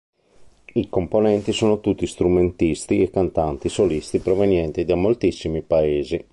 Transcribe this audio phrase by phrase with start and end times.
[0.73, 6.27] I componenti sono tutti strumentisti e cantanti solisti provenienti da moltissimi paesi.